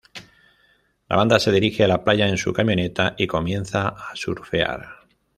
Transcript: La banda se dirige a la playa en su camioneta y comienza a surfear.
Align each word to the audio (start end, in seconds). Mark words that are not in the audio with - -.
La 1.09 1.15
banda 1.15 1.39
se 1.39 1.51
dirige 1.51 1.83
a 1.83 1.87
la 1.87 2.03
playa 2.03 2.27
en 2.27 2.35
su 2.39 2.51
camioneta 2.51 3.13
y 3.19 3.27
comienza 3.27 3.89
a 3.89 4.15
surfear. 4.15 5.05